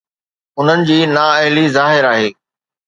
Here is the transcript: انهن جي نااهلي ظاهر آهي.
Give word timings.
انهن 0.59 0.83
جي 0.83 1.05
نااهلي 1.05 1.69
ظاهر 1.69 2.11
آهي. 2.13 2.33